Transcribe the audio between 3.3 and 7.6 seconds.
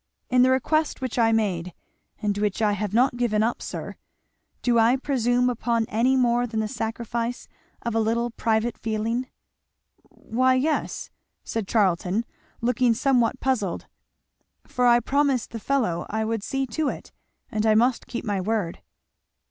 up, sir, do I presume upon any more than the sacrifice